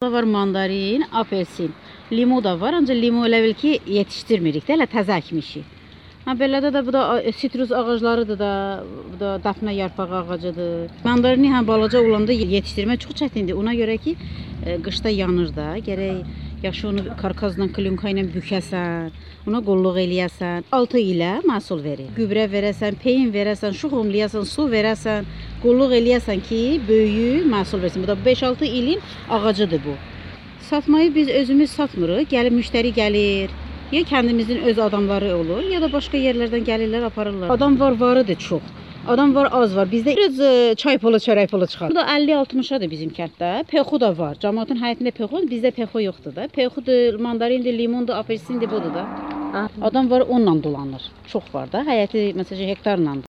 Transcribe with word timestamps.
Var 0.00 0.22
mandarin, 0.22 1.04
apelsin, 1.12 1.72
limon 2.12 2.44
da 2.44 2.60
var. 2.60 2.72
Ancaq 2.72 2.96
limon 2.96 3.26
elə 3.28 3.42
bil 3.44 3.52
ki 3.62 3.72
yetişdirmirik 3.96 4.64
də, 4.64 4.78
elə 4.78 4.86
təzə 4.88 5.18
əkmişik. 5.20 5.74
Ha 6.24 6.32
belədə 6.40 6.70
də 6.72 6.80
bu 6.86 6.94
da 6.94 7.02
sitrus 7.36 7.74
ağaclarıdır 7.80 8.38
da, 8.40 8.52
bu 9.10 9.20
da 9.20 9.34
dafna 9.44 9.74
yarpağı 9.76 10.22
ağacıdır. 10.22 10.88
Mandarini 11.04 11.52
hə 11.52 11.60
balaca 11.66 12.00
olanda 12.00 12.32
yetişdirmək 12.32 13.04
çox 13.04 13.18
çətindir. 13.20 13.60
Ona 13.60 13.76
görə 13.76 13.98
ki 14.00 14.16
e, 14.16 14.78
qışda 14.86 15.12
yanır 15.12 15.52
da. 15.56 15.68
Gərək 15.90 16.24
yaşı 16.62 16.88
onu 16.88 17.04
karkazla, 17.20 17.68
klyonka 17.68 18.08
ilə 18.14 18.24
bükəsən, 18.32 19.12
ona 19.48 19.60
qulluq 19.68 20.00
eləyəsən. 20.06 20.70
6 20.80 21.04
ilə 21.12 21.34
məhsul 21.44 21.84
verir. 21.84 22.08
Gübrə 22.16 22.48
verəsən, 22.56 22.96
peyin 23.04 23.28
verəsən, 23.36 23.76
şuxumlayasan, 23.76 24.48
su 24.48 24.64
verəsən, 24.72 25.28
qulluq 25.62 25.92
eləyəsən 26.00 26.42
ki, 26.48 26.60
böyüyü 26.88 27.44
məhsul 27.54 27.82
versin. 27.82 28.02
Bu 28.02 28.08
da 28.08 28.16
5-6 28.26 28.64
ilin 28.64 29.00
ağacıdır 29.30 29.80
bu. 29.86 29.94
Satmayı 30.60 31.14
biz 31.14 31.28
özümüz 31.28 31.70
satmırıq. 31.70 32.28
Gəlib 32.34 32.54
müştəri 32.60 32.92
gəlir. 33.00 33.48
Ya 33.92 34.00
kəndimizin 34.00 34.60
öz 34.70 34.78
adamları 34.78 35.36
olur, 35.36 35.64
ya 35.66 35.80
da 35.82 35.88
başqa 35.92 36.18
yerlərdən 36.18 36.62
gəlirlər, 36.68 37.04
aparırlar. 37.04 37.50
Adam 37.50 37.80
var, 37.80 37.96
varıdır 38.00 38.34
çox. 38.34 38.62
Adam 39.08 39.34
var, 39.34 39.48
az 39.52 39.76
var. 39.76 39.88
Bizdə 39.90 40.14
biraz 40.16 40.40
e, 40.40 40.74
çay 40.76 40.98
pulu, 40.98 41.16
çörək 41.16 41.48
pulu 41.50 41.66
çıxar. 41.66 41.90
Bu 41.90 41.94
da 41.94 42.02
50-60-adır 42.02 42.90
bizim 42.90 43.10
kənddə. 43.10 43.64
Pexu 43.64 44.00
da 44.00 44.12
var. 44.18 44.36
Cəmaətin 44.42 44.78
həyətində 44.84 45.10
pexu, 45.16 45.42
bizdə 45.50 45.70
pexu 45.74 46.04
yoxdur 46.04 46.36
da. 46.36 46.46
Pexudur, 46.54 47.18
mandarindir, 47.26 47.78
limondur, 47.78 48.14
apelsindir, 48.14 48.70
budur 48.70 48.94
da. 48.94 49.06
Adam 49.82 50.10
var 50.10 50.20
onunla 50.20 50.62
dolanır. 50.62 51.02
Çox 51.32 51.54
var 51.54 51.72
da. 51.72 51.82
Həyəti 51.90 52.28
məsələn 52.38 52.70
hektarla. 52.74 53.16